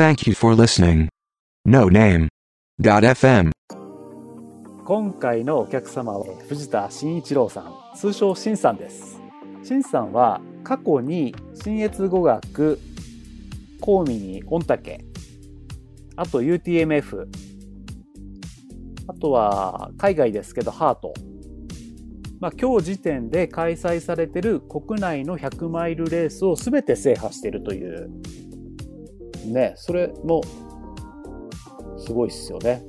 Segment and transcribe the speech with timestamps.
[0.00, 1.08] Thank you for listening.
[1.66, 2.28] No name.
[2.80, 3.50] FM
[4.86, 9.20] 今回のお客様は藤田真一郎さん通称しんさんです
[9.62, 12.80] しんさんは過去に新越語学
[13.82, 15.04] コウミニ御嶽
[16.16, 17.26] あと UTMF
[19.06, 21.12] あとは海外ですけどハート
[22.40, 28.08] まあ、今日時点で開催されてる国内の100マイルレースを全て制覇しているという
[29.46, 30.42] ねそれも
[31.98, 32.82] すごいっすよね。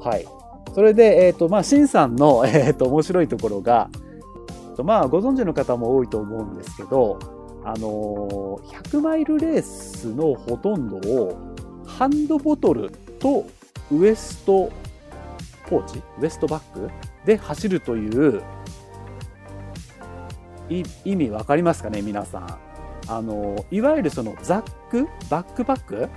[0.00, 0.26] はい。
[0.74, 3.88] それで、えっ、ー、と、まあ、シンさんの、 えっ、ー、と、面白いところが、
[4.82, 7.18] まあ、ご存知の方も多いと思うんですけど、
[7.64, 11.36] あのー、100マイルレースのほとんどを、
[11.86, 13.44] ハンドボトルと
[13.92, 14.70] ウエスト
[15.68, 16.88] ポーチウエストバッグ
[17.24, 18.42] で走るという
[20.68, 22.71] い意味わかりますかね皆さん。
[23.08, 26.08] あのいわゆるそのザックバックパック？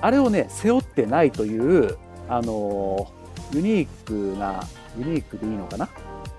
[0.00, 1.96] あれをね背負ってないという
[2.28, 3.12] あの
[3.52, 4.62] ユニークな、
[4.98, 5.88] ユニークでいいのかな？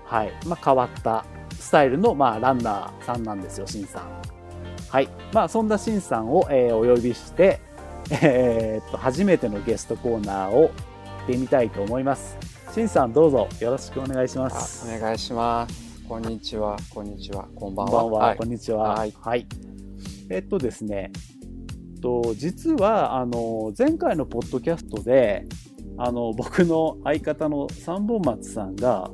[0.04, 0.32] はい。
[0.46, 1.24] まあ、変わった
[1.58, 4.02] スタイルの、まあ、ランナーさんなんですよ、シンさん。
[4.88, 5.08] はい。
[5.32, 7.60] まあ、そんなシンさんを、えー、お呼びして、
[8.10, 10.70] えー、っと、初めてのゲストコーナーを行
[11.24, 12.36] ってみたいと思います。
[12.74, 14.88] シンさん、どうぞよろしくお願いします。
[14.88, 15.89] お願いします。
[16.10, 17.92] こんにちは、こんにちは、こんばんは。
[17.92, 18.94] こんばんは、はい、こんにちは。
[18.96, 19.14] はい。
[19.20, 19.46] はい、
[20.28, 21.12] えっとですね、
[22.02, 25.46] と実はあの前回のポッドキャストで
[25.98, 29.08] あの僕の相方の三本松さんが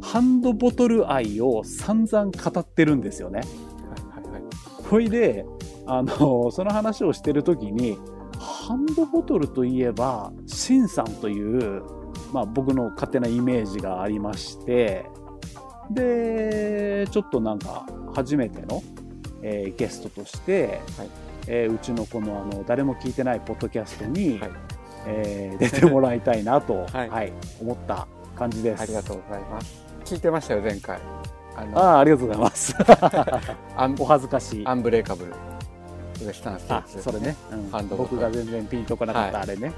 [0.00, 3.40] ハンドボトル愛を散々語ってるんですよね。
[4.14, 4.42] はいはいはい、
[4.88, 5.44] ほいで
[5.86, 7.98] あのその話をしてる時に
[8.38, 11.82] ハンドボトルといえばシンさんという、
[12.32, 15.10] まあ、僕の勝手なイメージがありまして
[15.90, 18.82] でちょっとなんか初めての、
[19.42, 21.08] えー、ゲストとして、はい。
[21.50, 24.50] えー、うちのこのあの誰も聞いてないポッドキャストに、はい。
[25.06, 28.82] えー、出てもらいたいなと、 はい、はい、思った感じです。
[28.82, 29.84] ありがとうございます。
[30.04, 30.98] 聞いてましたよ前回。
[31.74, 32.74] ああありがとうございます。
[33.98, 34.66] お恥ずかしい。
[34.66, 35.32] アンブレーカブル。
[36.32, 39.72] スタンステーツ、それね、うん、僕が全然ピンとこなかった、はい、あれね、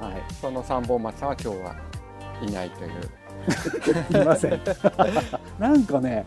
[0.00, 0.12] はい。
[0.12, 1.74] はい、その三本松は今日は
[2.42, 2.90] いないという
[4.22, 4.60] いません
[5.58, 6.24] なんかね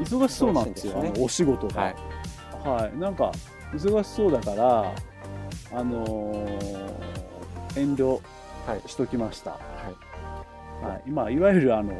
[0.00, 3.32] 忙しそうなんですよ、ね、お仕事が、はい、はい、なんか
[3.72, 4.92] 忙しそうだから
[5.74, 7.08] あのー
[7.78, 8.20] 遠慮
[8.86, 9.52] しときました。
[9.52, 9.58] は
[10.82, 10.84] い。
[10.84, 11.92] はい、今、いわゆるあの、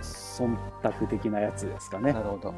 [0.00, 2.12] 忖度的なやつですかね。
[2.12, 2.54] なるほど。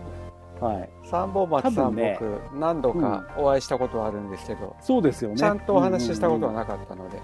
[0.67, 0.91] はい。
[1.05, 5.37] 三本松さん、ね、僕、何度かお会いしたことはあるんですけど、うん、そうですよね。
[5.37, 7.19] ちゃんとお話ししたことはなかったので、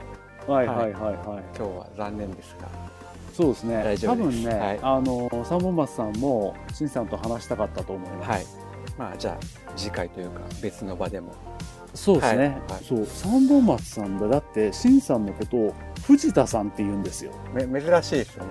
[0.46, 1.14] はいはいはいはい。
[1.56, 2.68] 今日は残念ですが。
[3.32, 3.82] そうですね。
[3.84, 8.30] 大丈夫多分ね、はい、あの、三本松さんも、しんさんと話したかったと思います。
[8.30, 8.46] はい。
[8.98, 9.44] まあ、じゃあ、
[9.76, 11.32] 次回というか、別の場でも。
[11.94, 13.06] そうですね、はい、そう。
[13.06, 15.74] 三本松さんだだって新さんのことを
[16.06, 17.32] 藤田さんって言うんですよ。
[17.52, 18.50] め珍しいですよね。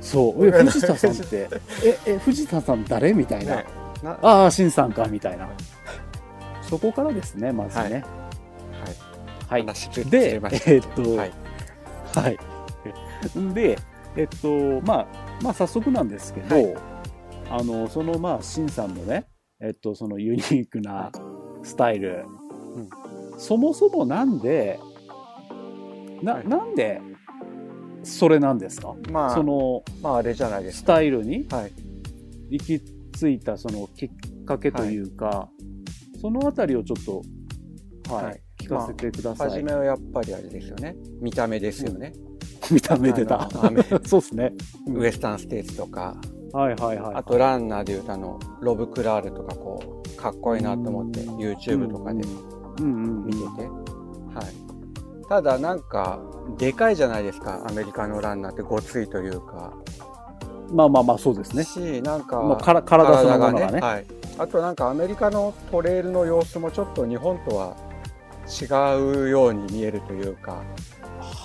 [0.00, 0.46] そう。
[0.46, 1.48] え藤田さんって
[1.84, 3.66] ええ藤田さん誰みたいな、ね、
[4.02, 5.48] なああ新さんかみたいな。
[6.62, 8.04] そこからですねまずね。
[9.48, 9.74] はい、はい、
[10.08, 11.32] でえー、っとはい、
[12.14, 12.38] はい、
[13.54, 13.78] で
[14.16, 15.06] えっとまあ
[15.42, 16.76] まあ早速なんですけど、はい、
[17.50, 19.26] あのそのまあ新さんのね
[19.60, 21.10] えっとそのユニークな
[21.62, 22.24] スタイル、
[23.36, 24.80] そもそもなんで
[26.22, 27.00] なはい、なんで
[28.02, 30.80] それなんですか、まあ、その、まあ、あれじゃないですか。
[30.80, 31.46] スタイルに
[32.50, 34.10] 行き着いたそのきっ
[34.44, 35.48] かけというか、は
[36.16, 37.22] い、そのあたりをちょっっと、
[38.12, 40.96] はい、はい、聞かせてください、まあ、初めはやっぱりあれですよね。
[41.20, 42.29] 見た目ですよね、うん、
[42.70, 43.48] 見た目出た。
[44.04, 44.52] そうですね、
[44.86, 46.16] ウエスタンステーツとか。
[46.52, 52.22] はいはいはい、あとランナーでいうとあのロブ・クラールとかこうかっこいいなと思って YouTube とかで
[52.82, 53.68] 見てて、
[54.34, 56.18] はい、ただなんか
[56.58, 59.72] でかいじゃないですかアメリカのランナーってごついというか。
[60.72, 61.64] まあまあまあそうですね。
[61.64, 64.06] しなんか、まあ、から体そのものがね、はい、
[64.38, 67.76] あとなんかアメリカのトレイルの様子もちょっと日本とは
[68.46, 68.66] 違
[69.24, 70.62] うように見えるというか、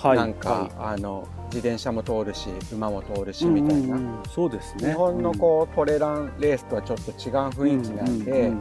[0.08, 4.18] はい、なんか、はい、あの自転車も通るし馬も通るしみたいな、うん。
[4.18, 4.88] うん、そうですね。
[4.88, 7.16] 日本のこう、トレランレースとはちょっと違う
[7.50, 8.58] 雰囲気なんで、うんうんうん、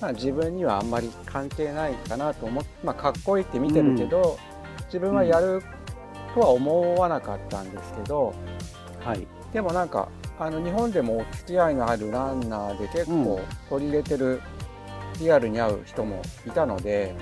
[0.00, 4.38] まあ、自分にはあんまり関係ないかなと思って、まあ、かっこいいって見てるけど、
[4.78, 5.62] うん、自分はやる
[6.34, 8.34] とは思わなかったんですけど、
[9.00, 10.08] はい、でもなんか
[10.38, 14.40] あの日本でもお付き合いのあるランナーで結構取り入れてる、
[15.20, 17.14] リアルに会う人もいたので、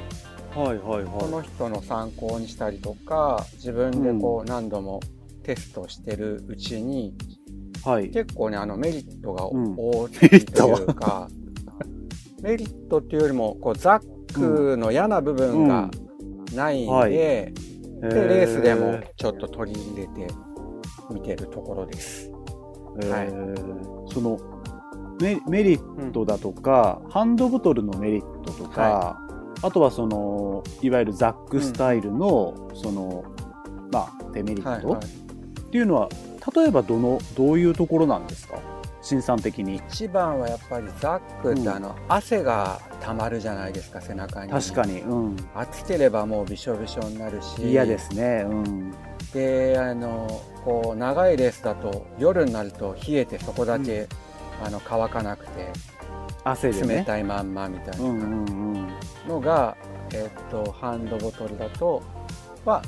[0.57, 5.01] はいはいはい、その人の参考にしたりとか自分でこう何度も
[5.43, 7.15] テストしてるうちに、
[7.85, 11.29] はい、結構ねあのメリットが大きいというか、
[12.43, 15.91] メリット っていうよりもこうザックの嫌な部分が
[16.55, 17.11] ないんで、はい。
[17.13, 17.53] で
[18.01, 20.27] レースでもちょっと取り入れて
[21.11, 22.31] 見てるところです。
[23.03, 23.11] えー。
[23.11, 24.13] はい。
[24.13, 24.39] その
[25.21, 29.26] メメリットだとか、ハンドボトルのメリットとか、
[29.63, 33.25] あとはそのいわゆるザックスタイルの、その
[33.91, 35.05] まあデメリット、はいはい。
[35.05, 36.09] っていうのは
[36.55, 38.59] 例えばどのどういうところなんですか？
[39.03, 39.77] 新産的に。
[39.89, 44.51] 一番はやっぱりザックってあの、汗がたまるじゃないですか背中に。
[44.51, 47.71] 確かに、うん、暑ければもうびしょびしょになるし。
[47.71, 48.95] 嫌ですね、うん、
[49.33, 54.09] であのこう長いレースだと夜になると冷えてそこだけ、
[54.65, 55.73] あの乾かなくて
[56.49, 56.97] 汗でね。
[56.99, 58.89] 冷たいまんまみたいうんうなんうん
[59.29, 59.77] のが、
[60.15, 62.03] えっとハンドボトルだと
[62.65, 62.83] は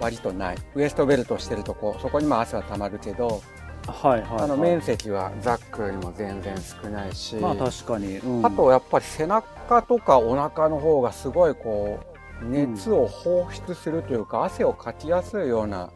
[0.00, 0.56] 割とない。
[0.74, 3.42] ウエストベルトしてるとこそこにも汗はたまるけど、
[3.86, 8.46] はいはい、はい、あの面積はザックよりも全然少ないし、まあ確かに、うん。
[8.46, 11.98] あとやっぱり背中とかお腹の方がすごいこ
[12.42, 15.90] う熱を放出するというか、汗をかきやすいような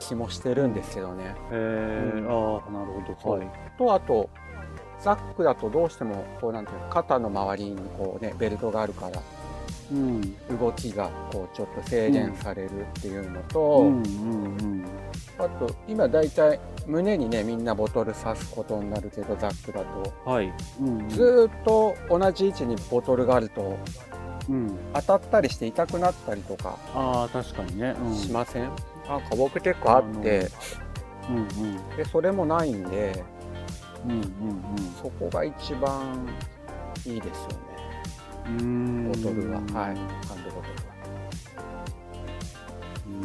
[0.00, 1.34] 気もしてるんですけどね。
[1.50, 2.18] えー。
[2.18, 2.26] うん。
[2.26, 3.38] ああなるほど。
[3.38, 3.48] はい。
[3.78, 4.28] とあと
[5.02, 9.22] ザックだとどうしてもこうなんていうの肩の周りにこうねベルトがあるから
[9.90, 10.20] うん。
[10.58, 14.84] 動きがこうちょっと制限されるっていうのと、うんうん
[15.38, 20.12] あと今だいたい胸にねみんなボトル刺すことになるけどザックだと。
[20.26, 23.78] うんはい、うんずーっと同じ位置にボトルがあると
[24.48, 28.62] うん、当たったりして痛くなったりとかああ確かにね、うん、しません、
[29.06, 30.48] なんか僕結構あって。
[31.28, 31.96] うんうん。
[31.96, 33.22] でそれもないんで
[34.04, 34.22] うんうん
[35.02, 36.28] そこが一番
[37.06, 37.56] いいですよね。
[38.46, 39.12] うんうん。
[39.12, 39.60] ボトルは。
[39.60, 39.72] はい。
[39.72, 39.96] ハン
[40.44, 40.88] ドボト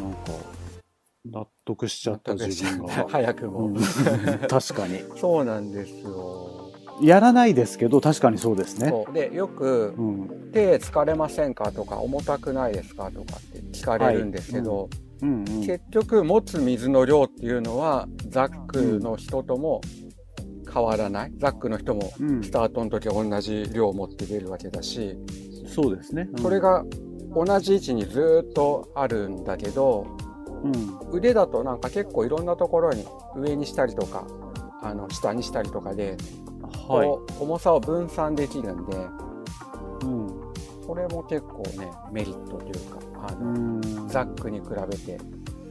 [0.02, 0.18] なんか
[1.24, 3.74] 納得しちゃったルは自分が、早くも、うん。
[4.48, 5.02] 確かに。
[5.16, 6.54] そうなんですよ。
[7.00, 8.92] やらないですけど確かにそうですね。
[9.12, 14.88] でよくうん「手疲れませんか?」とか「重たくないですか?」とかって聞かれるんですけど、
[15.20, 15.44] うんうん。
[15.66, 19.80] 結局持つ水の量っていうのはザックの人とも
[20.74, 22.42] 変わらない、ザックの人もうん。
[22.42, 25.16] スタートの時は同じ量を持って出るわけだし。
[25.68, 26.42] そうですね、うん。
[26.42, 26.84] それ、が
[27.34, 30.06] 同じ位置にずーっとあるんだけど
[30.62, 30.98] うん。
[31.12, 33.04] 腕だとなんか結構いろんなところに
[33.36, 34.26] 上にしたりとか
[34.82, 36.16] あの下にしたりとかで、
[36.88, 37.06] はい。
[37.06, 38.96] こう重さを分散できるんで
[40.02, 40.28] うん。
[40.86, 42.98] これも結構ねメリットというか
[43.28, 44.08] あの、うん。
[44.08, 45.18] ザックに比べて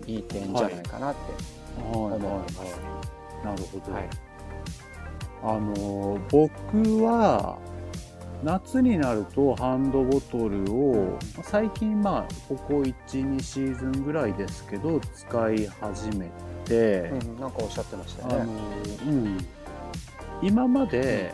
[0.08, 1.94] いい点じゃないかなってはい。
[1.94, 2.16] はい。
[2.16, 2.80] 思います。
[3.44, 4.10] なるほど、はい
[5.44, 7.60] あの僕は
[8.44, 16.30] 夏になるとハンドボトルを最近まあここ12シーズンぐらいですけど使い始め
[16.66, 18.52] て、うん、なんかおっしゃってましたあのよね。
[19.06, 19.38] うん、
[20.42, 21.34] 今まで、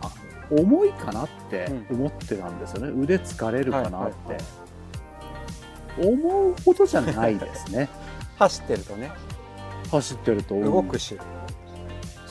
[0.00, 0.10] あ
[0.50, 4.36] 重いかなって思ってたんですよね、腕疲れるかなって、はいはい
[6.00, 6.14] はい。
[6.14, 7.88] 思うほどじゃないですね。
[8.38, 9.12] 走ってるとね、
[9.90, 11.16] 走ってると動くし。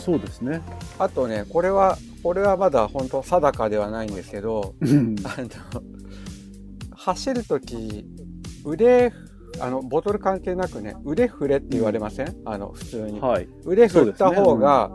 [0.03, 0.61] そうですね。
[0.99, 5.15] あとね、これは、これはまだ本当定かではないんですけど、うん。
[5.23, 5.47] あの、
[6.93, 8.05] 走るとき、
[8.65, 9.13] 腕、
[9.61, 13.21] あの、ボトル関係なくね、腕振れって言われません、あの、普通に。
[13.21, 13.47] はい。
[13.65, 14.91] 腕振った方が、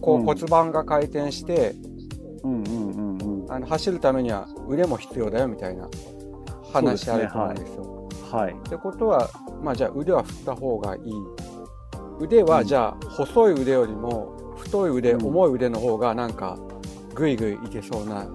[0.00, 0.24] こううん。
[0.24, 1.76] 骨盤が回転して、
[2.42, 3.52] うんうんうんうん。
[3.52, 5.88] あの走るためには腕も必要だよみたいな
[6.72, 8.08] 話あると思うんですよ。
[8.32, 8.54] はい。
[8.54, 9.30] ってことは、
[9.62, 11.02] まあじゃあ腕は振った方がいい。
[12.22, 12.66] 腕はうん。
[12.66, 15.26] じゃあ細い腕よりも太い腕、うん。
[15.26, 16.58] 重い腕の方がなんか
[17.14, 18.26] グイグイいけそうな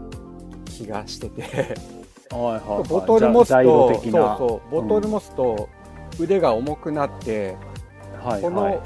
[0.66, 2.88] 気がしてて、はいはいはい。
[2.90, 5.70] ボトル持つと、そうそう、ボトル持つと
[6.20, 7.56] 腕が重くなって、
[8.22, 8.54] こはいはい。
[8.54, 8.82] の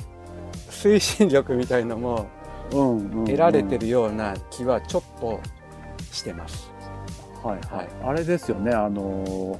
[0.70, 2.28] 推進力みたいのも
[2.72, 3.26] うんうんうん。
[3.26, 5.40] 得られてるような気はちょっと
[6.12, 6.72] してます。
[7.44, 7.90] はいはい、はい。
[8.04, 9.58] あれですよねあの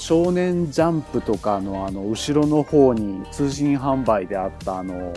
[0.00, 5.12] 少年ジャンプとかのあの後ろの方に通信販売であったあの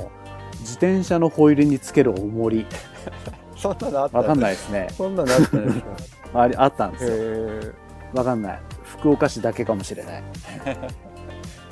[0.59, 2.67] 自転車のホイールにつける重り。
[3.55, 4.87] そんなのあったわかんないですね。
[4.91, 5.87] そんなのあったんですか？
[6.33, 7.05] あれあったんです。
[7.05, 7.71] よへ
[8.13, 8.59] わかんない。
[8.83, 10.23] 福岡市だけかもしれない。
[10.65, 10.89] ー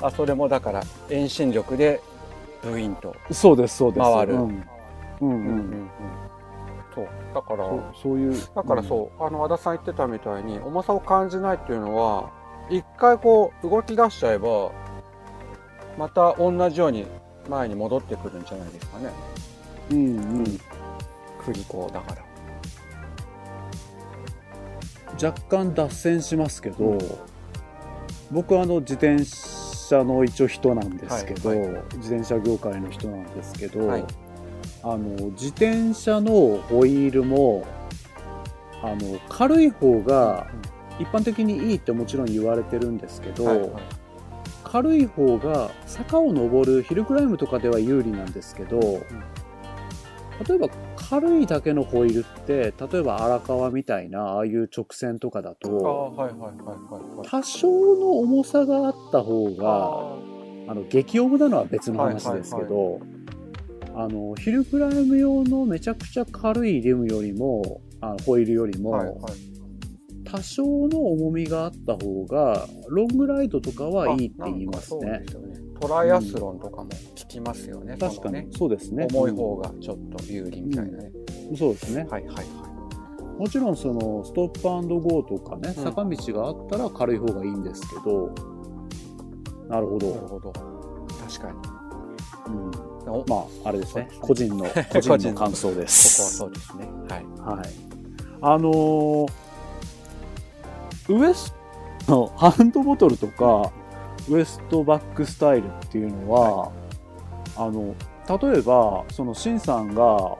[0.00, 2.00] あそれもだから遠心力で
[2.62, 3.14] ブインと。
[3.30, 4.10] そうですそうです。
[4.10, 4.32] 回る。
[4.32, 4.64] うん、うん
[5.20, 5.90] うんうん。
[6.94, 7.08] そう。
[7.34, 12.30] だからそうそういうだからそう、あの和田さん言ってたみたいに重さを感じないっていうのは
[12.72, 14.72] 一回こう動き出しちゃえば
[15.98, 17.06] また同じように
[17.48, 19.10] 前に戻ってくるんじゃないですかね。
[19.90, 20.38] うん、うん。
[20.38, 20.44] うん、
[21.40, 22.22] 振り子だから。
[25.22, 26.98] 若干脱線しますけど、
[28.30, 31.58] 僕はあの自転車の一応人なんですけど、はい
[31.96, 34.04] 自転車業界の人なんですけど、はい。
[34.82, 37.66] あの自転車のホイールも
[38.82, 40.46] あの軽い方が
[40.98, 43.60] 一般的にいいってもちろん言われてるんですけど、はい。
[43.60, 43.70] はい
[44.64, 56.74] 軽い方が坂を登るヒルクライムとかでは有利なんですけど、例えば軽いだけのホイールって例えば荒川みたいなああいう直線とかだあとはいはいはいは
[57.12, 57.28] いはい。
[57.28, 62.98] 多少の重さがあった方があの激重なのは別の話ですけど、
[63.94, 69.51] あのヒルクライム用のめちゃくちゃ軽いリムよりもあホイールよりも、はいはい
[70.32, 75.22] 多少の重みがあった方がロングライドとかはいいって言いますね。
[75.28, 75.60] すよね。
[75.78, 79.06] トライアスロンとかも聞きますよね、確かにそのねそうですね。
[79.12, 81.12] 重い方がちょっと有利みたいなね、
[81.50, 81.56] うん。
[81.56, 82.06] そうですね。
[82.10, 82.46] はいはいはい
[83.38, 85.84] もちろんそのストップゴーとかね、うん。
[85.84, 88.32] 坂道があったら軽い方がいいんですけど、
[89.68, 90.10] なるほど。
[90.10, 90.52] なるほど。
[90.52, 92.54] 確かに。
[92.54, 93.10] うん。
[93.10, 93.24] お。
[93.26, 94.08] まあ、あれですね。
[94.20, 94.64] 個そうです人の、
[95.08, 95.34] 個人の。
[95.34, 96.36] 感想でここはす。
[96.36, 96.88] そうですね。
[97.08, 97.56] はい。
[97.56, 97.66] はい。
[98.42, 99.41] あのー
[101.08, 101.54] ウエス
[102.06, 103.72] トのハンドボトルとか、
[104.28, 106.72] ウエストバックスタイルっていうのは、
[107.56, 107.94] あの、
[108.28, 110.36] 例えば、その、シンさんが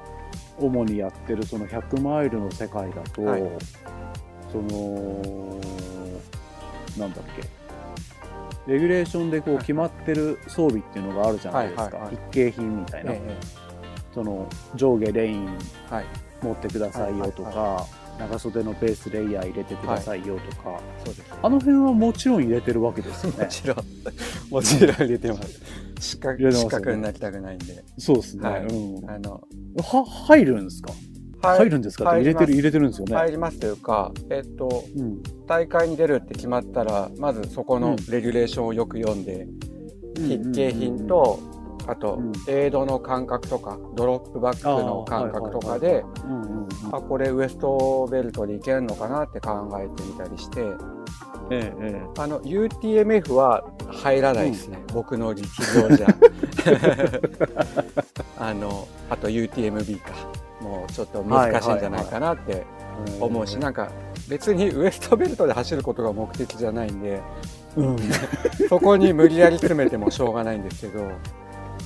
[0.59, 3.42] 主にやってるその100マイルの世界だと、はい。
[4.50, 5.61] その、
[6.99, 11.83] なんだっけ、レギュレーションでこう決まってる装備っていうのがあるじゃないですか。
[11.85, 12.11] はいはいはい。
[12.11, 13.12] 必携品みたいな。
[13.12, 13.37] ええ
[14.14, 15.47] その、上下レイン
[15.88, 16.04] はい。
[16.42, 23.47] 持ってくださいよとか、はい長袖のベースレイヤー入れてくださいよとか、そうですあの辺はもちろん入れてるわけですよもね。
[23.50, 23.76] ちろん。
[24.50, 25.61] もちろん入れてます。
[26.00, 26.52] 四角ね。
[26.52, 27.85] 四角になりたくないんで。
[27.99, 28.49] そうですね。
[28.49, 28.67] はい。
[28.67, 29.41] うん、あの
[29.76, 30.93] は入るんですか、
[31.43, 32.05] 入るんですか？
[32.05, 33.17] 入れてる入入れてるんですよね。
[33.17, 35.23] 入りますというかえっとうん。
[35.47, 37.97] 大会に出るって決まったらまずそこのうん。
[38.09, 39.49] レギュレーションをよく読んで、
[40.14, 41.41] 筆携品と、
[41.88, 42.33] あと、うん。
[42.47, 46.62] エイドの感覚とかドロップバックの感覚とかでうん
[46.93, 50.61] あこれウエストベルトでいけるのかなって考えてみたりして。
[51.51, 55.49] えええあの UTMF は入らないですね、僕の力
[55.89, 56.07] 量じゃ。
[58.39, 60.13] あのあと UTMB か。
[60.63, 62.65] もうちょっと難しいんじゃないかなってえ
[63.21, 63.91] 思うし、なんか
[64.29, 67.21] 別にウエストベルトで走ることが目的じゃないんで
[67.77, 67.97] うん、
[68.69, 71.03] そこに無理やり詰めてもしょうがないんですけど。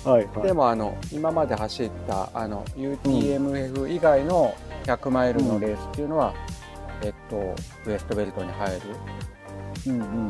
[0.04, 0.42] はいはい。
[0.42, 4.54] でもあの今まで走ったあの UTMF 以外の
[4.86, 6.32] 100マイルのレースっていうのは、
[7.02, 7.54] えっと、
[7.86, 8.80] ウエストベルトに入る
[9.86, 10.28] うんうん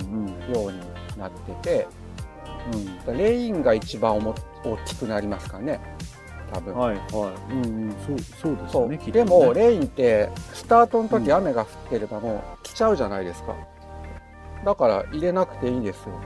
[0.48, 0.54] うん。
[0.54, 0.80] ように
[1.18, 1.86] なってて
[3.06, 3.16] うん。
[3.16, 4.34] レインが一番おも
[4.64, 5.80] 大きくなりますかね
[6.52, 7.02] 多分、はいは
[7.50, 7.52] い。
[7.52, 7.96] うんうん。
[8.06, 11.32] そうそうですでも、レインってスタートの時うん。
[11.32, 13.54] 雨が降ってればもう来ちゃうじゃないですか。
[14.64, 16.20] だから入れなくていいんですよ。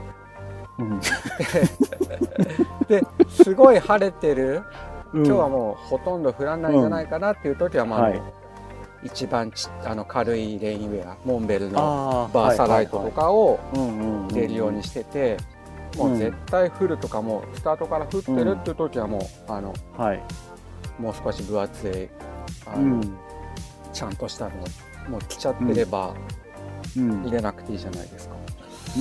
[0.79, 0.99] うん。
[2.87, 8.21] ですごい晴れてるうん今日はもうほとんど降らないんじゃないかなっていう時は、まあ、はい。
[9.03, 15.37] 一番ちあの軽いレインウェアモンベルのバーサライトとかを入れるようにしてて、
[15.97, 20.21] もう絶対降るとかもうスタートから降ってるっていう時はもう、あのはい。
[20.99, 22.09] もう少し分厚い
[22.67, 23.17] あの、うん。
[23.91, 24.51] ちゃんとしたの
[25.09, 26.13] もう着ちゃってれば
[26.95, 27.23] うん。
[27.23, 28.35] 入れなくていいじゃないですか。
[28.97, 28.99] う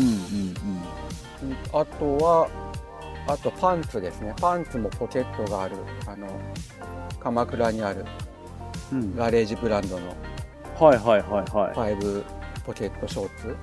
[1.47, 1.79] ん。
[1.79, 2.49] あとは
[3.27, 4.35] あとパンツですね。
[4.41, 5.77] パンツもポケットがある。
[6.07, 6.29] あの
[7.21, 8.05] 鎌倉にある。
[8.93, 9.01] うん。
[9.03, 9.17] うん。
[9.17, 10.09] ガレージブランドの。
[10.79, 11.95] はいはいはいはい。
[11.97, 12.25] 5
[12.65, 13.57] ポケットショーツ。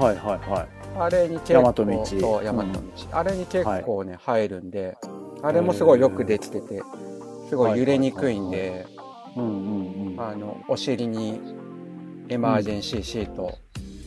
[0.00, 0.68] はいはいはい。
[0.98, 2.92] あれに結大構和道大和道、うん。
[3.12, 4.96] あれに結構ね、入るんで
[5.42, 6.82] あれもすごいよくできてて
[7.48, 8.86] すごい揺れにくいんで、
[9.36, 10.20] うんうんうん。
[10.20, 11.40] あのお尻に
[12.28, 13.58] エマージェンシーシート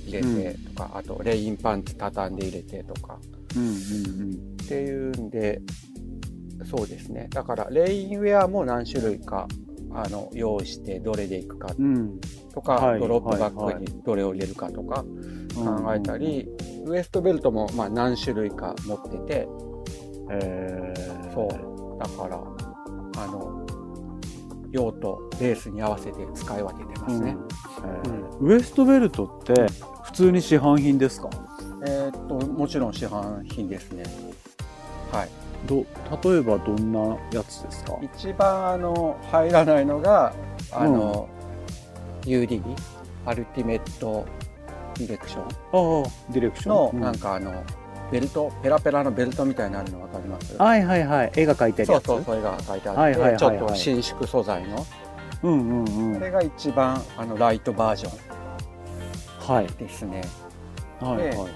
[0.07, 3.17] 入れてとか、あとレインパンツ畳んで入れてとか。
[3.55, 5.61] うんうんっていうんで
[6.63, 7.27] そうですね。
[7.29, 9.47] だからレインウェアも何種類か
[9.91, 11.95] あの用意してどれでいくかうん。
[11.95, 12.19] うん。
[12.53, 15.05] とか、はいドロップバはいッグにどれを入れるかとか
[15.53, 16.47] 考えたり、
[16.85, 19.47] ウエストベルトもまあ何種類か持ってて。
[20.31, 21.99] えー、そう。
[21.99, 22.41] だから
[23.23, 23.65] あの
[24.71, 27.37] 用途レースに合わせて使い分けてますね、
[27.83, 28.37] えー。
[28.39, 29.67] ウエストベルトって
[30.03, 31.29] 普通に市販品ですか？
[31.87, 34.03] えーっともちろん市販品ですね。
[34.03, 34.34] はい
[35.65, 35.85] ど
[36.31, 37.97] 例えばどんなやつですか？
[38.01, 40.33] 一番あの入らないのが
[40.71, 41.27] あの、
[42.23, 42.61] UD
[43.25, 44.25] アルティメット
[44.95, 45.47] ディレクション。
[46.31, 47.63] ディレクショのン、なんかあの、
[48.11, 50.55] ベルトペラペラのベルトみたいになるの分かります？
[50.57, 51.31] はいはいはい。
[51.35, 52.05] 絵が描いてあるやつ？
[52.05, 53.39] そうそうそれが書いてあって、はいはいはいはい。
[53.39, 54.85] ちょっと伸縮素材の。
[55.43, 56.13] うんうんうん。
[56.15, 59.65] これが一番あのライトバージョはい。
[59.65, 60.23] ンですね。
[60.99, 61.49] はいはいはい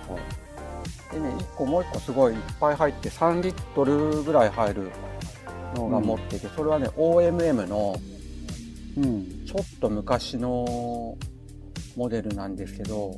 [1.12, 4.92] でね1個もう1個すごいいっぱい入って3リットルぐらい入る
[5.76, 7.96] のが持ってて、それはね OMM の
[8.98, 11.18] うんちょっと昔の
[11.96, 13.16] モデルなんですけど、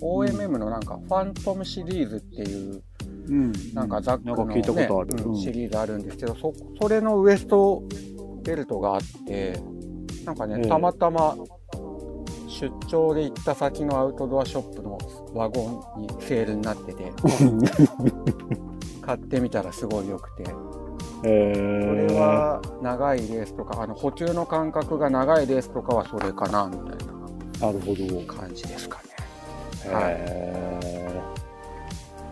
[0.00, 2.82] OMM のなんかファントムシリーズっていう
[3.28, 3.52] うん。
[3.72, 5.24] なんかザックの、ね聞いたことある。
[5.24, 7.82] うんうんシリーズあるんですけどそそれのウエスト
[8.42, 9.60] ベルトがあって
[10.24, 11.36] なんかね、ええたまたま
[12.48, 14.98] 出張で行った先のアウトドアショップの
[15.34, 17.12] ワゴンにセールになってて。
[19.02, 20.44] 買ってみたらすごい良くて。
[20.44, 26.86] こえれは長いレースとかあの補給の間隔が長いレースとかはそれかなみたい
[27.60, 28.04] なるほど。
[28.04, 29.00] な感じですか
[29.86, 29.94] ね。
[29.94, 30.16] はい。
[30.18, 31.32] へー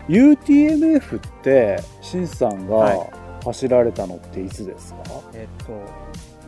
[0.09, 2.97] UTMF って、しんさんはい。
[2.97, 3.07] が
[3.45, 5.03] 走られたのっていつですか、
[5.33, 5.71] えっと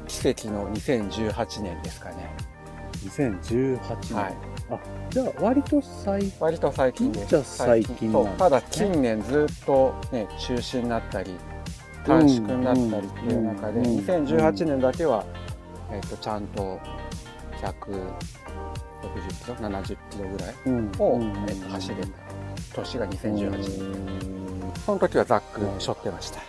[0.08, 2.36] 奇跡の2018年ですかね。
[3.10, 4.16] ?2018 年。
[4.16, 4.54] はい
[5.10, 7.28] じゃあ、割と最割と最近です。
[7.28, 11.36] じゃあ最近なんねただ近年ずっとね、中止になったり、
[12.06, 15.26] 短縮になったりっていう中で、うんうん2018年だけは、
[15.92, 16.80] えっと、ちゃんと
[17.62, 17.84] 160
[19.44, 22.08] キロ、70キロぐらいうんを、うんえっと、走れた
[22.74, 23.52] 年が2018年。
[23.52, 24.74] 年。
[24.86, 26.42] その時はザック背負ってました。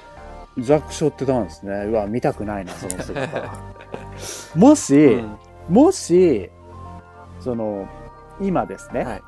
[0.58, 1.72] ザックショってたんですね。
[1.86, 3.52] うわ、見たくないな、その姿。
[4.54, 6.50] もし、うんもし、
[7.40, 7.88] その、
[8.40, 9.22] 今ですね、はい。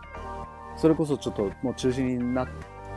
[0.76, 2.44] それこそちょっともう中止にな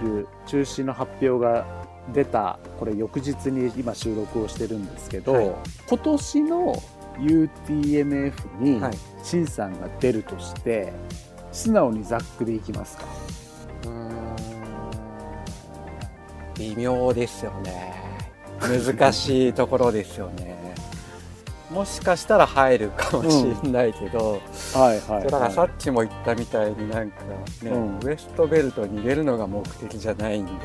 [0.02, 1.66] る、中止の発表が
[2.14, 5.52] 出た、これ翌日に今収録をしてるんですけど、はい
[5.88, 6.76] 今年の
[7.20, 8.94] UTMF にはい、
[9.24, 10.94] シンさんが出るとして、
[11.52, 13.04] 素直にザックでいきますか？
[16.58, 17.94] 微妙ですよね。
[18.62, 20.58] 難しいところですよね。
[21.72, 24.42] もしかしたら入るかもしれないけど、
[24.74, 27.24] はいはい、だからさっきも言ったみたいになんか
[27.64, 28.00] ね、うん。
[28.04, 30.52] ウエストベルトに入れるのが目的じゃないんで、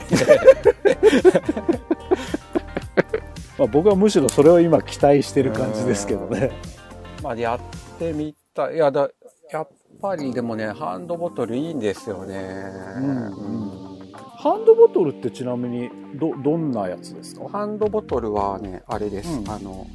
[3.59, 6.53] まあ、僕はむしろそれを今期待してる感じですけどね。
[7.23, 7.61] まあやっ
[7.99, 8.79] てみた、い。
[8.79, 9.09] やだ、
[9.51, 9.69] やっ
[10.01, 12.65] ぱりでもね、ハンドボトルいいんですよね。
[12.97, 13.07] うん。
[13.07, 13.95] うん。
[14.39, 17.49] ハンドボトルってちなみにど、どんなやつですか？
[17.49, 19.39] ハンドボトルはね、あれです。
[19.39, 19.51] うん。
[19.51, 19.87] あの、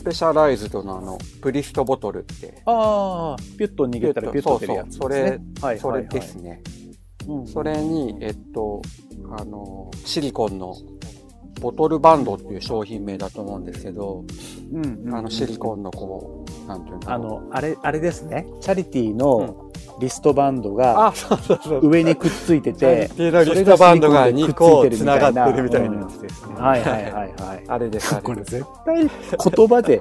[0.00, 4.98] スペシャライズドのあの、プリストボトルって、ああ、ピュッと逃げたらピュッと出るやつですね。
[4.98, 6.62] そうそうはいそれですね。
[7.28, 8.80] うんそれに、えっと、
[9.36, 10.74] あの、シリコンの
[11.60, 14.24] ボトルバンドっていう商品名だと思うんですけど、
[14.72, 17.26] うんうんうんあのシリコンのこう、なんていうんだろう。
[17.26, 18.46] あの、あれ、あれですね。
[18.62, 21.12] チャリティーのリストバンドが。
[21.82, 26.54] 上にくっついてて、テーラリストバンドが2個つながってるみたいなやつですね。
[26.56, 27.64] はいはいはいはい。
[27.68, 28.42] あれです、あこれ。
[28.42, 30.00] 絶対言葉で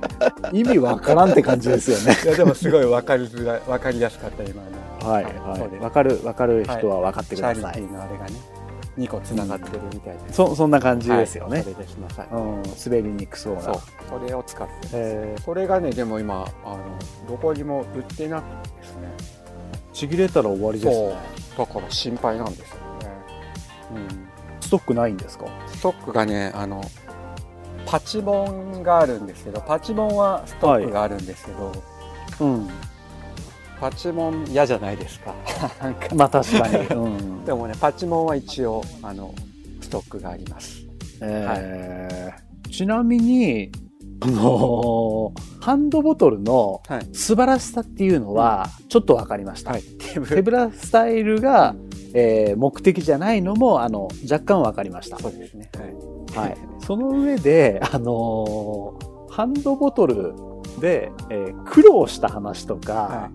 [0.51, 2.17] 意味わからんって感じですよね。
[2.23, 5.11] いや、でもすごいわかりづらい、わかりやすかった、今の。
[5.11, 5.79] はいはい。
[5.79, 7.81] わかる、わかる人は分かってくチャリテださい。
[7.81, 8.31] ィーのあれがね、
[8.97, 10.35] 2個つながってるみたいです。
[10.35, 11.63] そ、そんな感じですよねはい。
[11.63, 12.37] それです、まさに。
[12.37, 13.61] うん、滑りにくそうな。
[13.61, 13.75] そう。
[14.09, 14.89] それを使ってます。
[14.93, 16.77] えそれがね、でも今、あの、
[17.27, 19.38] どこにも売ってなくてですね。
[20.05, 21.15] ー、ちぎれたら終わりですね。。
[21.57, 23.11] だから心配なんですよね。
[23.95, 24.27] うん。
[24.61, 25.45] ストックないんですか？
[25.67, 26.81] ストックがね、あの、
[27.85, 31.71] パチモンがあるんですけど、パチモンはストックがあるんですけど、
[32.41, 32.69] うん。
[33.79, 35.33] パチモン嫌じゃないですか。
[36.15, 36.77] まあ確かに。
[36.87, 37.45] うん。
[37.45, 39.33] でもね、パチモンは一応、あの、
[39.81, 40.81] ストックがあります。
[41.21, 43.71] えーちなみに、
[44.21, 47.07] あのーハンドボトルのはい。
[47.13, 49.71] 素晴らしさっていうのは、ちょっと分かりました。
[49.71, 49.81] はい。
[49.81, 50.43] テーブ手ル。
[50.43, 51.75] ぶらスタイルが、
[52.13, 55.17] えー目的じゃないのも、あの、若干分かりました。
[55.19, 55.69] そうですね。
[56.33, 56.47] はい。
[56.47, 56.57] はい。
[56.79, 60.33] その上で、あのーハンドボトル
[60.81, 63.29] で、えー苦労した話とか、は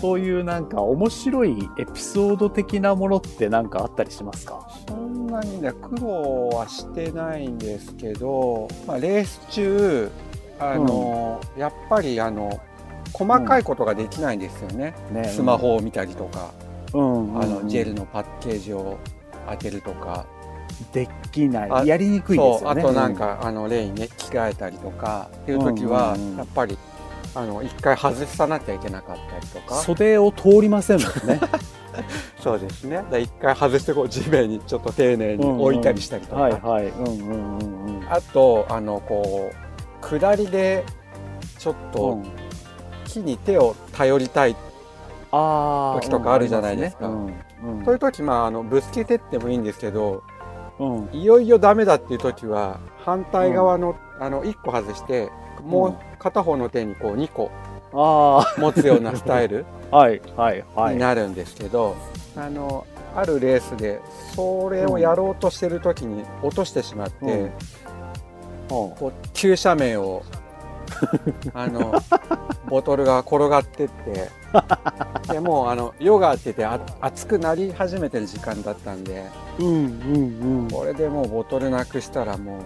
[0.00, 4.68] そういうなんか面白いエピソード的なものってなんかあったりしますか？
[4.88, 10.10] そんなにね、苦労はしてないんですけど、まあ、レース中、
[10.58, 12.60] あの、やっぱり、あの、
[13.12, 14.94] 細かいことができないんですよね。
[15.10, 15.24] ね。
[15.24, 16.52] スマホを見たりとか、
[16.92, 18.98] うん、あの、ジェルルのパッケージを
[19.46, 20.26] 開けるとか、
[20.92, 21.86] できなあい。
[21.86, 22.82] やりにくいですよね。
[22.82, 26.36] あとなんか、あの例にね着替えたりとかっていう時は、うんうんうん。
[26.38, 26.78] やっぱり
[27.34, 29.74] あの一回外さなきゃいけなかったりとうんか。
[29.76, 31.40] 袖を通りませんもんね。
[32.42, 33.04] そうですね。
[33.10, 36.86] で一回外してこう地面にちょっと丁寧に置いたりしたりとか、はいはい。
[36.86, 38.06] うんうんうんうん。
[38.08, 39.63] あとあのこう
[40.08, 40.84] 下りで
[41.58, 42.24] ちょっうとん。
[43.06, 44.56] 木に手を頼りたい、
[45.30, 47.06] 時とかあるじゃないですか。
[47.08, 47.26] うん。
[47.26, 47.28] う
[47.82, 47.84] ん。
[47.84, 50.22] そういう時まああのぶつけてってもいいんですけど
[50.78, 51.08] うん。
[51.12, 55.30] いよいよダメだっていう時は反対側の,、あの1個外して
[55.62, 57.50] もう片方の手にこう2個
[57.92, 60.94] あ持つようなスタイルあ、 はいはいはい。
[60.94, 61.94] になるんですけど、
[62.36, 64.00] あのあるレースで
[64.34, 67.52] それをやろうとしてる時に落としてしまって、
[68.68, 70.22] こう急斜面を
[71.54, 71.94] あの
[72.68, 74.44] ボトルが転がってって。
[75.32, 79.24] でもうあの夜があっててあ熱くなり始めてる時間だったんで。
[79.58, 79.70] うんう
[80.66, 82.60] んこれでもうボトルなくしたらもう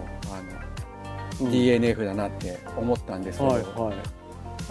[1.41, 3.93] あの、DNF だなって思ったんですけど、はいはい。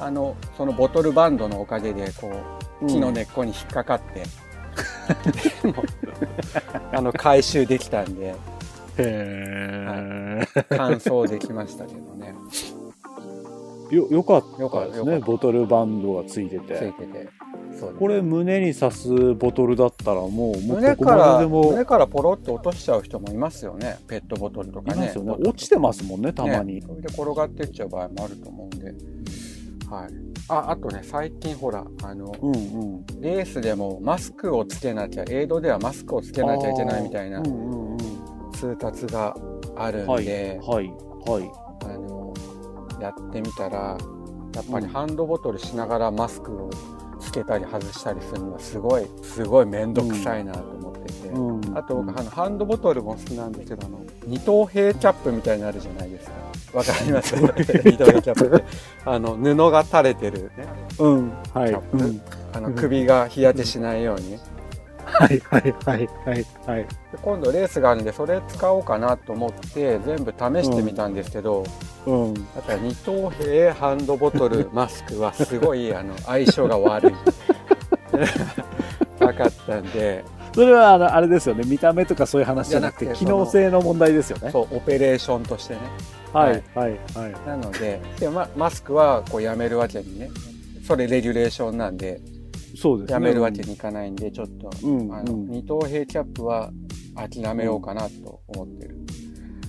[0.00, 2.30] あのそのボトルバンドのおかげでこ
[2.82, 4.22] う木の根っこに引っかかって、
[5.62, 5.82] でも
[6.92, 8.34] あの回収できたんで
[8.98, 12.34] へえ、完走できましたけどね。
[13.90, 17.06] よよかったよかったですねボトルバンドがついてついてて。
[17.06, 17.28] て
[17.78, 23.98] そうこれ胸に刺すボトルだったらもう胸から胸からポロって落としちゃう人もいますよね。
[24.08, 25.06] ペットボトルとかね。
[25.06, 25.12] ね。
[25.14, 28.86] 落ちてますもんねたまに、ねそれで転がってっちゃう場合もあると思うんで、
[29.88, 30.08] はい、
[30.48, 33.06] ああとね最近ほらあのうんうん。
[33.20, 37.38] レースでもマスクをつけなきゃエイドではマスクをつけなきゃいけないみたいな。
[37.38, 38.17] うんうんうん
[38.58, 39.36] 通達が
[39.76, 40.88] あるんはいで、はい
[41.26, 41.50] はい。
[41.84, 42.34] あの
[43.00, 43.96] やってみたら
[44.54, 44.92] やっぱりうん。
[44.92, 46.70] ハンドボトルしながらマスクを
[47.20, 51.78] つけたり外したりするのはすごいすごい面倒くさいなと思ってて、うん。
[51.78, 56.32] あと僕あのハンドボトルも好きなんですけどあの二等兵キャップみたいになるじゃないですか。
[56.74, 57.34] わかります？
[57.36, 58.56] 二等兵キャップ。
[58.56, 58.64] って
[59.04, 60.66] あの布が垂れてるね。
[60.98, 61.30] うん。
[61.54, 61.70] はい。
[61.70, 61.96] キャップ。
[61.98, 62.20] うん。
[62.52, 64.32] あの首が日焼けしないように。
[64.32, 64.57] ね
[65.12, 66.84] はいはいはいはいはい。
[66.84, 66.88] で
[67.20, 71.64] 今度レースがあるんでそれ使おうかなと思って全部試してみたんですけど、
[72.06, 72.34] うん。
[72.34, 77.14] だから二等兵ハンドボトルマスクはすごい あの相性が悪い。
[79.18, 80.24] 分かったんで。
[80.54, 81.62] それはあのあれですよね。
[81.66, 84.50] 見た目とかそういう話じゃなくてじゃなくて機能性の問題ですよね。
[84.50, 85.80] そうオペレーションとしてね。
[86.32, 86.62] はい。
[86.74, 87.34] はいはい。
[87.46, 90.30] なのでで、ま、マスクはこうやめるわけにね。
[90.86, 92.20] それレギュレーションなんで
[92.80, 93.14] そうですね。
[93.14, 95.12] やめるわけにいかないんでちょっと、うん。
[95.12, 96.70] あのうん二等兵キャップは
[97.16, 98.96] 諦めようかなと思ってる、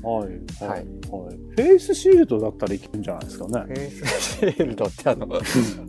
[0.04, 0.26] はい。
[0.26, 0.70] はい。
[0.70, 0.80] はい。
[0.80, 0.86] はい。
[0.86, 3.52] フェイスシールドだったらいけるんじゃないですかね。
[3.62, 5.28] フェイスシールドってあの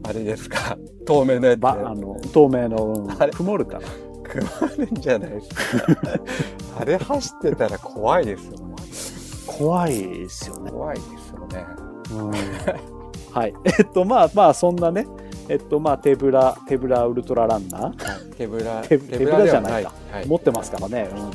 [0.04, 0.78] あれですか？
[1.06, 1.61] 透明のやつ。
[1.61, 3.83] ばあの透明の曇るから。
[4.30, 5.54] 配るんじゃないですか。
[6.78, 8.52] あれ走ってたら怖いですよ。
[8.52, 8.74] ね
[9.59, 10.70] 怖いですよね。
[10.70, 11.66] 怖いですよね。
[13.33, 13.54] はい。
[13.64, 15.04] えっと、まあまあ、そんなね、
[15.50, 18.36] えっと、まあ、手ぶら、手ぶらウルトラランナー、はい。
[18.36, 19.92] 手ぶら手手ぶらじゃないか。
[20.12, 20.26] はい。
[20.28, 21.10] 持ってますからね。
[21.12, 21.24] うん。
[21.24, 21.34] はい。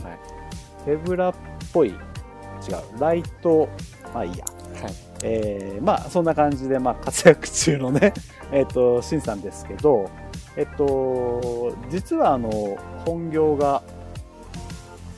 [0.85, 1.33] 手ぶらっ
[1.73, 1.97] ぽい、違う、
[2.97, 3.67] ライト、
[4.13, 4.45] まあいいや。
[4.81, 4.93] はい。
[5.23, 8.13] えーまあ、そんな感じで、まあ、活躍中のね、
[8.53, 10.09] えっと、シンさんですけど、
[10.55, 12.49] えっと、実は、あの、
[13.05, 13.83] 本業が、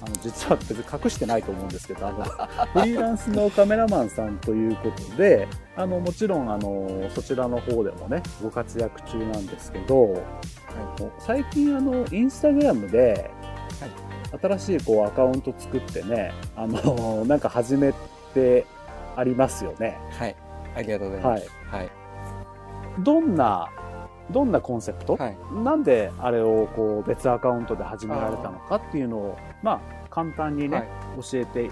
[0.08, 2.24] あの、実は別に隠してないと思うんですけど、あの、
[2.82, 10.24] フリーランスのカメラマンさんということで、あの、もちろん、あの、そちらの方でもね、ご活躍中なんですけど、
[11.20, 13.30] 最近、あの、インスタグラムで、
[14.42, 17.94] 新しいこうアカウント作ってね、あの、 なんか始め
[18.34, 18.66] て
[19.16, 19.98] ありますよね。
[20.12, 20.36] はい。
[20.76, 21.50] ありがとうございます。
[21.72, 21.90] はい。
[23.00, 23.70] どんな、
[24.32, 30.88] どんなコンセプト、はいなんであれをこう別アカウントで始められたのかっていうのを、まあ、簡単にね、はい
[31.32, 31.72] 教えて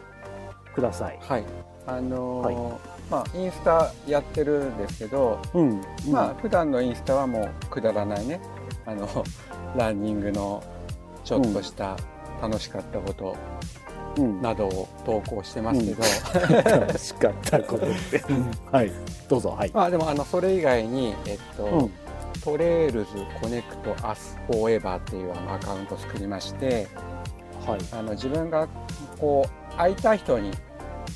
[0.73, 1.19] ください。
[1.21, 1.43] はい
[1.87, 2.79] あのーは
[3.11, 5.81] まあインスタやってるんですけど、うん。
[6.09, 8.41] まあ普段のインスタはもうくだらないね
[8.85, 9.07] あの
[9.77, 10.63] ランニングの
[11.23, 11.95] ちょっとした
[12.41, 13.35] 楽しかったこと
[14.17, 14.41] うん。
[14.41, 16.01] などを投稿してますけど、
[16.69, 18.23] 楽しかったことって。
[18.71, 18.91] はい。
[19.27, 19.49] どうぞ。
[19.49, 19.71] はい。
[19.73, 21.91] まあでもあのそれ以外にえっと、うん。
[22.45, 23.07] Trails
[23.41, 26.87] Connect Us Forever っていうあのアカウントを作りまして
[27.65, 27.79] はい。
[27.91, 28.67] あの自分が
[29.19, 30.51] こう会いたい人に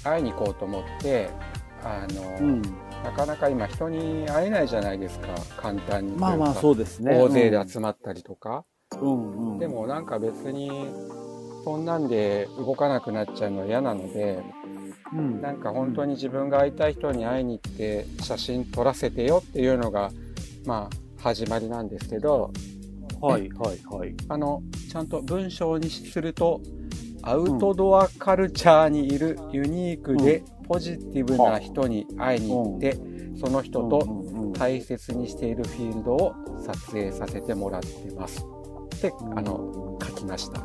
[0.04, 1.30] 会いに行こうと思って
[1.84, 2.62] あの、うん。
[3.04, 7.16] なかなか今人に会えないじゃないですか簡単にまあまあ、うそうですね。
[7.16, 8.66] 大勢で集まったりとか、
[9.00, 9.54] うん。
[9.54, 9.60] うん。
[9.60, 10.88] でもなんか別に
[11.64, 14.42] そんなんで動かなくなっちゃうのは嫌なので
[15.12, 20.12] うん、なんか本当に自分が会いたい人に会いに行って写真撮らせてよっていうのが
[20.66, 22.52] まあ始まりなんですけど
[23.22, 24.16] はいはいはい。
[24.30, 26.62] あのちゃんと文章にすると
[27.22, 32.98] アウトドアカルチャーにいるユニークでポジティブな人に会いに行って
[33.38, 36.34] その人と大切にしているフィールドを
[36.66, 38.46] 撮影させてもらってます
[38.96, 40.62] ってあの書きました。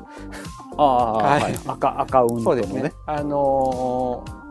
[0.77, 2.45] ああ、ははいい、赤アカウントのね。
[2.45, 2.93] そうですね。
[3.07, 4.45] あのー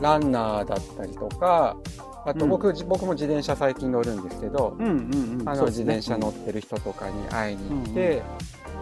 [0.00, 1.76] ランナーだったりとか、
[2.24, 5.48] あと僕,、僕も自転車最近乗るんですけど、うんうんうん。
[5.48, 8.22] あの自転車乗ってる人とかに会いに行って、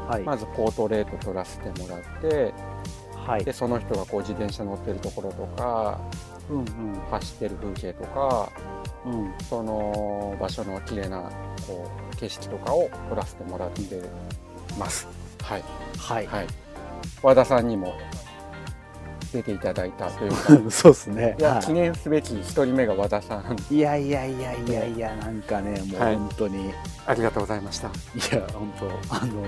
[0.09, 0.22] はい。
[0.22, 2.53] まずポートレート撮らせてもらって、
[3.14, 3.44] はい。
[3.44, 6.01] でその人がこう自転車乗ってるところとか、
[6.51, 6.64] うん
[7.11, 8.51] 走ってる風景とか、
[9.05, 9.35] うんうん。
[9.48, 11.31] その場所の綺麗な
[11.66, 13.83] こう景色とかを撮らせてもらって
[14.79, 15.07] ます。
[15.42, 15.64] はい。
[15.96, 16.27] はい。
[16.27, 16.46] はい。
[17.22, 17.94] 和田さんにも
[19.33, 20.59] 出ていただいたというか。
[20.71, 21.37] そうですね。
[21.38, 26.73] いや、は記念すべき一人目が和田さんい、いやいやいやいやいや、なんかね、もうはい本当に、い、
[27.07, 27.88] ありがとうございました。
[27.88, 29.43] や、本当、あの、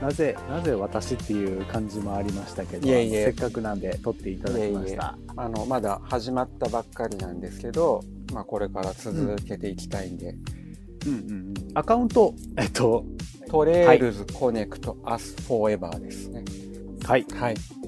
[0.00, 5.16] なぜ、なぜ私っていう感じもありましたけど、せっかくなんで撮っていただきました。
[5.36, 10.34] あのまだ始まったばっかりなんですけど、まあ、これから続けていきたいんで、
[11.06, 11.12] うん。
[11.12, 11.54] うんうん。
[11.74, 13.04] アカウント、えっと、
[13.48, 16.38] Trails Connect Us Forever ですね。
[16.38, 16.65] はい。
[17.06, 17.26] はい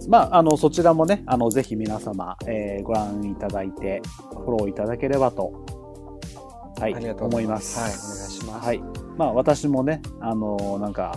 [0.09, 4.01] まあ、あの、そちらもね、あの、ぜひ皆様、えーご覧いただいて、
[4.31, 5.53] フォローいただければと、
[6.81, 7.49] はい、ありがとうご思いま。
[7.49, 8.83] ざいますすはいお願いします、はい。
[9.17, 11.13] まあ、私もね、あのなんか、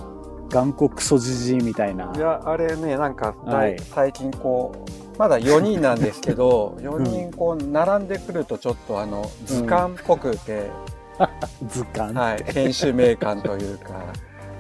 [0.52, 2.12] 頑固クソじじいみたいな。
[2.16, 4.74] いやあれねなんかはい最近こ
[5.16, 10.70] うまだ4人なんですけど 4人こう並んでくるとちょっとあの図鑑っぽくて、
[11.68, 12.14] 図鑑。
[12.14, 13.94] はい、編集名鑑というか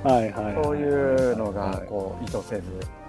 [0.09, 0.63] はいはいはい。
[0.63, 0.83] そうい
[1.33, 3.00] うのがはいこう意図せずうん、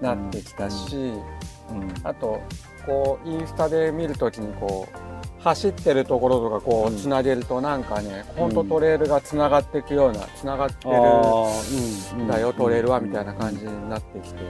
[0.00, 1.94] なってきたし、うん。
[2.02, 2.40] あと
[2.86, 6.98] こうインスタで見るときにこう走ってるところとかこううん。
[6.98, 8.52] つなげるとなんかね、ほん。
[8.52, 14.40] とトレイルがつながっていくようなつながってるんんだよ、トレイルはみたいな感じになってきて、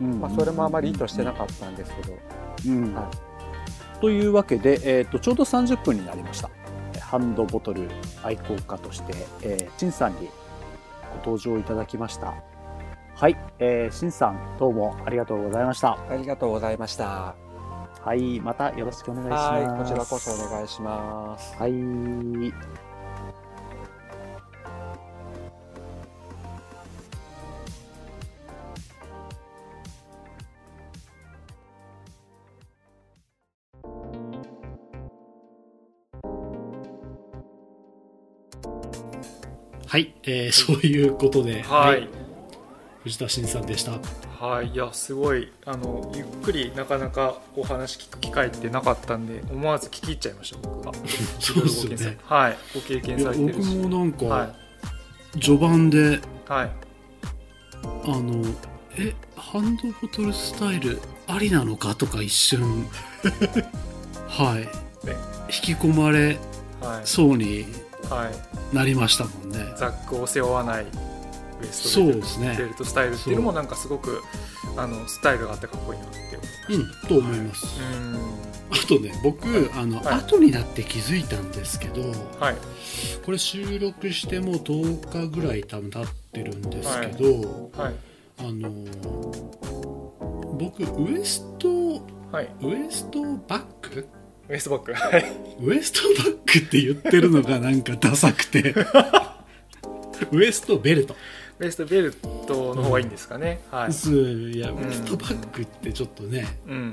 [0.00, 0.20] うん。
[0.20, 2.18] まあ、それもあまり意図してなかったんですけど、
[2.66, 2.94] うん。
[2.94, 3.10] は
[4.00, 6.50] というわけで、えー、とちょうど30分になりました。
[7.08, 7.88] ハンドボトル
[8.22, 10.28] 愛好家として、えー、シンさんに
[11.24, 12.34] ご登場いただきました
[13.18, 15.98] はい、えー、シンさんどうもありがとうございました。
[16.08, 17.34] ありがとうございました。
[18.04, 19.64] はいまたよろしくお願いします。
[19.66, 21.56] はい、こちらこそお願いします。
[21.56, 21.72] はい。
[39.88, 42.08] はい、えーそういうことで、はい、
[43.08, 43.92] 藤田真さんでした。
[44.44, 50.92] はい、いやすごいあのゆっくりなかなかお話聞く機会ってなかったんで思わず聞き入っちゃいました僕は
[51.40, 52.18] そうですよね。
[52.24, 53.76] はいご経験されてるし。
[53.76, 54.54] もなんか、は
[55.40, 56.70] 序盤でいはい。
[58.04, 58.44] あの
[58.98, 62.86] えハンドボトルスタイルありなのかとか一瞬
[64.28, 64.60] はい、
[65.06, 65.16] ね。
[65.48, 66.38] 引き込まれ
[66.82, 67.00] はい。
[67.04, 67.64] そうに
[68.10, 68.30] は
[68.72, 68.76] い。
[68.76, 69.72] なりましたもんね。
[69.78, 70.86] ザックを背負わない
[71.60, 72.56] ウエストベルそうですね。
[72.58, 72.64] ベ。
[72.64, 74.22] ルトスタイルっていうのもなんかすごく
[74.76, 76.18] あのスタイルがあってかっこいいなって
[76.68, 77.66] 思いまうしん、と思います。
[78.70, 80.14] あとね、僕、あの、はい。
[80.16, 82.02] 後になって気づいたんですけど、
[82.38, 82.56] はい。
[83.24, 87.94] これ収録してもう10日ぐらい多分経ってるんですけど、はい。
[88.40, 88.70] あの
[90.58, 91.68] 僕ウエスト
[92.30, 92.50] はい。
[92.62, 94.06] ウエストバッグ
[94.48, 95.24] ウエストバッグはい
[95.60, 98.74] ウエストバッグって言ってるのがなんかダサくて。
[100.32, 101.14] ウエストベルト、
[101.58, 103.92] ウエストベルトの方がいいんですかね、はい。
[103.92, 104.60] すい。
[104.60, 104.76] やん。
[104.76, 106.92] ウエストバッグってちょっとねうん。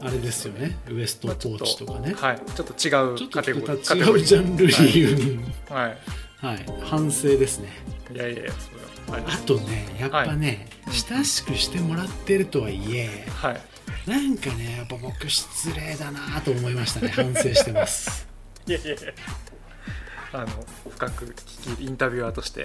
[0.00, 0.78] あれですよね。
[0.90, 2.14] ウエストポーチとかね。
[2.14, 2.40] はい。
[2.54, 3.96] ちょっと違ちょっとうカテゴリー。
[3.96, 5.98] 違うジャンルに、はい。
[6.42, 7.68] はい、反省ですね。
[8.12, 10.68] いやいやいやそれはあとねやっぱね、
[11.08, 13.60] 親しくしてもらってるとはいえはい。
[14.10, 17.08] なんかねやっぱ僕失礼だなと思いましたね。
[17.08, 18.26] 反省してます。
[18.66, 18.96] いやいや
[20.32, 20.46] あの
[20.90, 22.64] 深く聞きインタビュアーとして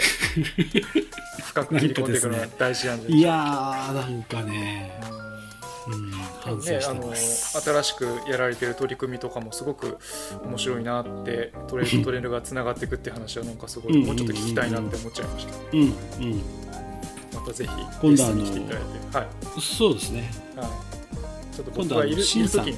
[1.47, 4.99] 深く切り込んでいくのが大事なんでいやーなんかね。
[5.87, 9.97] うん反省ね、してあの新しくやられてる取り組みとかもすごく
[10.43, 15.53] 面白いなってトレールとトレールがつながっていくって話はなんかすごいうんもうちょっと聞きたいなって思っちゃいました。
[15.71, 16.41] うんうん
[17.33, 18.43] またぜひ今度あの
[19.13, 20.29] はい、そうですね。
[20.55, 20.96] はい、
[21.57, 22.71] ちょっと僕がいるいシンさん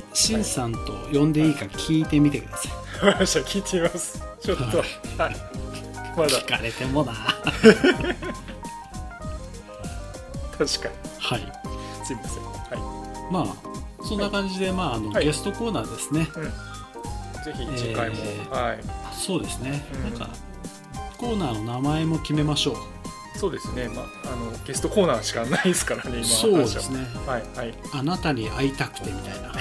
[0.45, 4.23] さんと呼んでいいか聞いてみてください、わかりました聞いてみます。
[4.41, 5.35] ちょっとはい。
[6.15, 6.29] まだ。
[6.29, 7.13] 聞かれてもな。
[7.13, 7.27] 確
[10.79, 10.95] かに。
[11.19, 11.51] はい。
[12.05, 12.43] すいません。
[12.43, 15.25] はまあそんな感じで、まああのはい。
[15.25, 16.21] ゲストコーナーですね。
[16.21, 16.25] い
[17.43, 18.79] ぜひ次回も、えーはい。
[19.11, 20.03] そうですね、うん。
[20.03, 20.29] なんか
[21.17, 22.75] コーナーの名前も決めましょう
[23.39, 23.87] そうですね。
[23.87, 27.07] まああのゲストコーナーしかないですからね今そうですね。
[27.25, 27.73] はいはい。
[27.93, 29.53] あなたに会いたくてみたいな。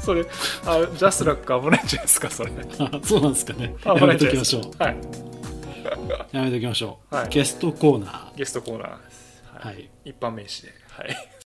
[0.00, 0.26] それ
[0.66, 2.50] あジャスラック危ないんじゃないですかそれ。
[2.80, 3.76] あそうなんですかね。
[3.82, 4.76] 危やめないんじゃないでときますしょう。
[4.76, 4.96] かはい。
[6.32, 7.28] やめときましょう、はい。
[7.28, 9.90] ゲストコーナゲストコーナーです、ーはい。
[10.04, 10.72] 一般名詞で。
[10.90, 11.28] はい